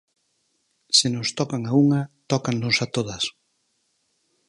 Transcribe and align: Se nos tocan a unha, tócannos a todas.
Se 0.97 1.07
nos 1.15 1.29
tocan 1.39 1.61
a 1.67 1.71
unha, 1.83 2.01
tócannos 2.31 2.77
a 2.85 2.87
todas. 2.95 3.23